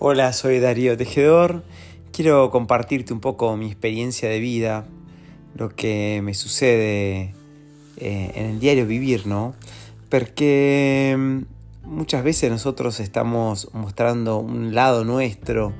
[0.00, 1.64] Hola, soy Darío Tejedor.
[2.12, 4.86] Quiero compartirte un poco mi experiencia de vida,
[5.56, 7.34] lo que me sucede
[7.96, 9.56] eh, en el diario vivir, ¿no?
[10.08, 11.42] Porque mm,
[11.82, 15.72] muchas veces nosotros estamos mostrando un lado nuestro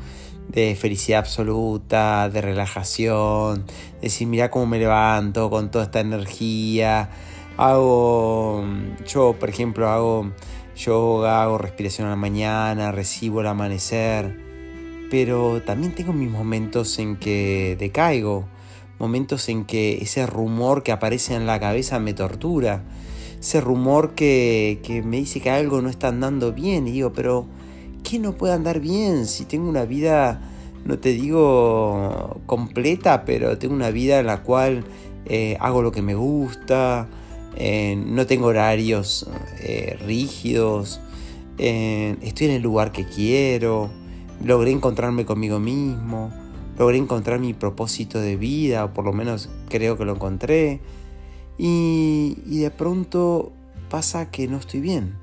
[0.48, 7.08] de felicidad absoluta, de relajación, de decir, mira cómo me levanto con toda esta energía.
[7.56, 10.32] Hago, mm, yo por ejemplo, hago
[10.78, 14.38] yoga, hago respiración a la mañana, recibo el amanecer,
[15.10, 18.46] pero también tengo mis momentos en que decaigo,
[18.98, 22.84] momentos en que ese rumor que aparece en la cabeza me tortura,
[23.40, 27.46] ese rumor que, que me dice que algo no está andando bien y digo, pero
[28.04, 30.40] ¿qué no puede andar bien si tengo una vida,
[30.84, 34.84] no te digo completa, pero tengo una vida en la cual
[35.26, 37.08] eh, hago lo que me gusta,
[37.56, 39.28] eh, no tengo horarios
[39.60, 41.00] eh, rígidos,
[41.58, 43.90] eh, estoy en el lugar que quiero,
[44.44, 46.30] logré encontrarme conmigo mismo,
[46.78, 50.80] logré encontrar mi propósito de vida, o por lo menos creo que lo encontré,
[51.58, 53.52] y, de pronto
[53.90, 55.16] pasa que no estoy bien.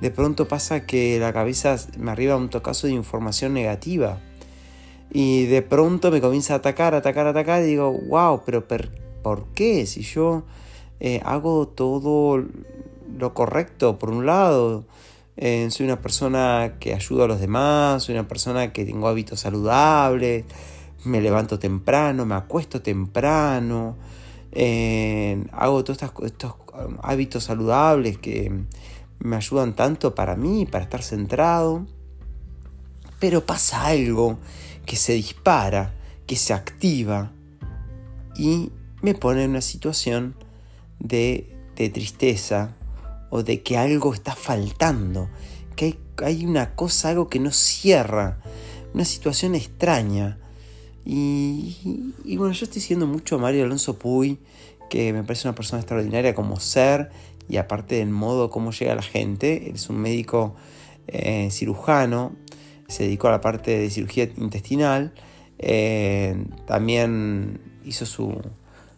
[0.00, 4.20] De pronto pasa que la cabeza me arriba un tocazo de información negativa.
[5.12, 7.62] Y de pronto me comienza a atacar, atacar, atacar.
[7.62, 8.66] Y digo, wow, pero
[9.22, 9.86] ¿por qué?
[9.86, 10.44] Si yo
[11.00, 12.44] eh, hago todo
[13.16, 14.84] lo correcto, por un lado.
[15.36, 19.40] Eh, soy una persona que ayuda a los demás, soy una persona que tengo hábitos
[19.40, 20.44] saludables,
[21.04, 23.96] me levanto temprano, me acuesto temprano,
[24.52, 28.64] eh, hago todos estos, um, hábitos saludables que
[29.18, 31.86] me ayudan tanto para mí, para estar centrado.
[33.18, 34.38] Pero pasa algo
[34.86, 35.94] que se dispara,
[36.26, 37.32] que se activa
[38.36, 38.70] y
[39.02, 40.36] me pone en una situación
[40.98, 42.76] de, tristeza
[43.30, 45.28] o de que algo está faltando,
[45.76, 48.38] que hay, una cosa, algo que no cierra,
[48.92, 50.38] una situación extraña.
[51.04, 54.38] Y, bueno, yo estoy siguiendo mucho a Mario Alonso Puy,
[54.88, 57.10] que me parece una persona extraordinaria como ser
[57.48, 59.68] y aparte del modo como llega a la gente.
[59.68, 60.54] Él es un médico
[61.08, 62.32] eh, cirujano,
[62.88, 65.12] se dedicó a la parte de cirugía intestinal,
[65.58, 68.40] eh, también hizo su,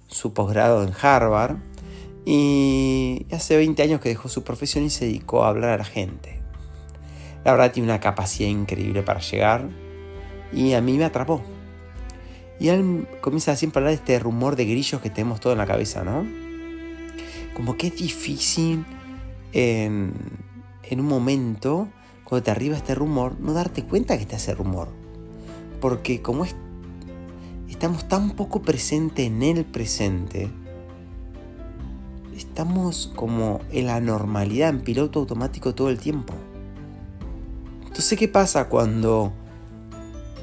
[0.08, 1.56] su posgrado en Harvard
[2.28, 5.84] y hace 20 años que dejó su profesión y se dedicó a hablar a la
[5.84, 6.42] gente.
[7.44, 9.68] La verdad tiene una capacidad increíble para llegar
[10.52, 11.40] y a mí me atrapó.
[12.58, 15.58] Y él comienza siempre a hablar de este rumor de grillos que tenemos todo en
[15.58, 16.26] la cabeza, ¿no?
[17.54, 18.84] Como que es difícil
[19.52, 20.12] en,
[20.82, 21.88] en un momento,
[22.24, 24.88] cuando te arriba este rumor, no darte cuenta que está ese rumor.
[25.80, 26.56] Porque como es,
[27.68, 30.50] estamos tan poco presentes en el presente,
[32.36, 36.34] estamos como en la normalidad, en piloto automático todo el tiempo.
[37.86, 39.32] Entonces, ¿qué pasa cuando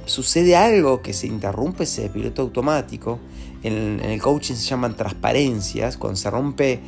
[0.05, 3.19] sucede algo que se interrumpe ese piloto automático?
[3.61, 6.79] En, el coaching se llaman transparencias, cuando se rompe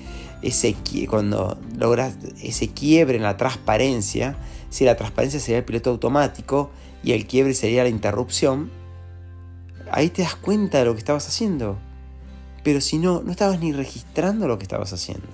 [0.42, 0.76] ese,
[1.10, 4.36] cuando logras ese quiebre en la transparencia,
[4.70, 6.72] si la transparencia sería el piloto automático
[7.04, 8.72] y el quiebre sería la interrupción,
[9.92, 11.78] ahí te das cuenta de lo que estabas haciendo
[12.66, 15.28] pero si no, no estabas ni registrando lo que estabas haciendo.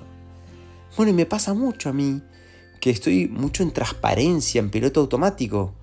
[0.97, 2.21] Bueno, y me pasa mucho a mí,
[2.81, 5.73] que estoy mucho en transparencia, en piloto automático.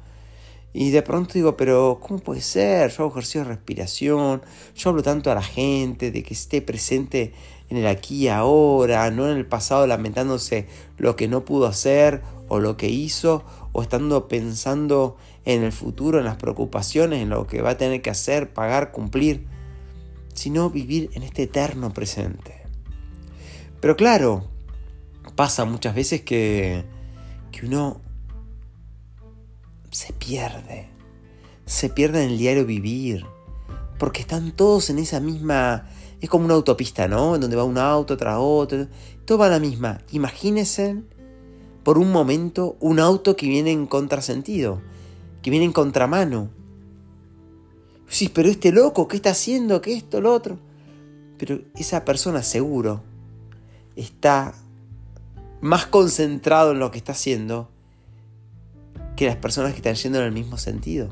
[0.75, 2.91] Y de pronto digo, pero ¿cómo puede ser?
[2.91, 4.43] Yo hago ejercicio de respiración,
[4.77, 7.33] yo hablo tanto a la gente de que esté presente
[7.71, 10.67] en el aquí y ahora, no en el pasado lamentándose
[10.99, 13.43] lo que no pudo hacer o lo que hizo,
[13.73, 15.17] o estando pensando
[15.47, 18.93] en el futuro, en las preocupaciones, en lo que va a tener que hacer, pagar,
[18.93, 19.47] cumplir
[20.39, 22.63] sino vivir en este eterno presente.
[23.81, 24.45] Pero claro,
[25.35, 26.85] pasa muchas veces que,
[27.51, 28.01] que uno
[29.91, 30.89] se pierde,
[31.67, 33.27] se pierde en el diario vivir,
[33.99, 35.89] porque están todos en esa misma...
[36.21, 37.37] Es como una autopista, ¿no?
[37.37, 38.89] En donde va un auto tras otro.
[39.25, 40.01] Todo va a la misma.
[40.11, 40.97] Imagínense
[41.85, 44.81] por un momento un auto que viene en contrasentido,
[45.43, 46.51] que viene en contramano,
[48.09, 49.81] Sí, pero este loco, ¿qué está haciendo?
[49.81, 50.59] ¿Qué esto, lo otro?
[51.39, 53.03] Pero esa persona seguro
[53.97, 54.55] está
[55.61, 57.69] más concentrado en lo que está haciendo
[59.17, 61.09] que las personas que están yendo en el mismo sentido.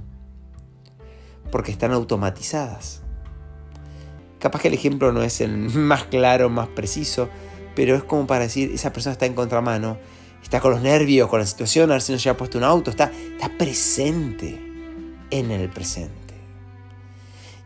[1.50, 3.02] Porque están automatizadas.
[4.38, 7.28] Capaz que el ejemplo no es el más claro, más preciso,
[7.75, 9.98] pero es como para decir, esa persona está en contramano,
[10.43, 12.64] está con los nervios, con la situación, a ver si no se ha puesto un
[12.64, 14.58] auto, está, está presente
[15.31, 16.25] en el presente.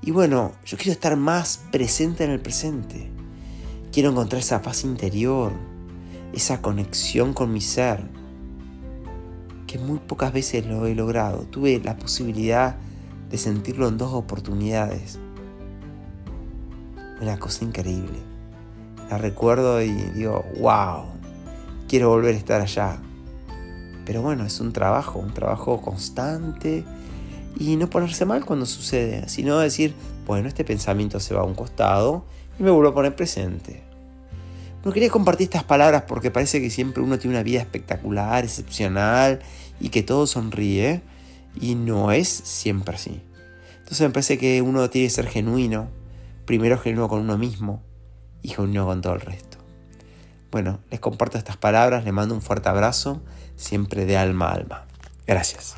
[0.03, 3.11] Y bueno, yo quiero estar más presente en el presente.
[3.93, 5.53] Quiero encontrar esa paz interior,
[6.33, 8.09] esa conexión con mi ser.
[9.67, 11.43] que muy pocas veces lo he logrado.
[11.43, 12.77] Tuve la posibilidad
[13.31, 15.21] de sentirlo en dos oportunidades.
[17.21, 18.19] Una cosa increíble.
[19.11, 21.05] La recuerdo y digo, wow,
[21.87, 22.99] quiero volver a estar allá.
[24.07, 26.85] Pero bueno, es un trabajo, un trabajo constante
[27.59, 29.95] y no ponerse mal cuando sucede, sino decir,
[30.27, 32.25] bueno, este pensamiento se va a un costado
[32.59, 33.83] y me vuelvo a poner presente.
[34.85, 39.41] No quería compartir estas palabras porque parece que siempre uno tiene una vida espectacular, excepcional
[39.79, 41.03] y que todo sonríe
[41.61, 43.21] y no es siempre así.
[43.79, 45.89] Entonces me parece que uno tiene que ser genuino,
[46.47, 47.83] primero genuino con uno mismo
[48.43, 49.59] y genuino con todo el resto.
[50.51, 53.21] Bueno, les comparto estas palabras, les mando un fuerte abrazo,
[53.57, 54.87] siempre de alma a alma.
[55.27, 55.77] Gracias.